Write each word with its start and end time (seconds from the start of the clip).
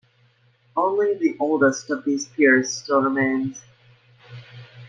Only 0.75 1.13
the 1.13 1.37
oldest 1.39 1.91
of 1.91 2.03
these 2.05 2.27
piers 2.29 2.73
still 2.73 3.03
remains. 3.03 3.61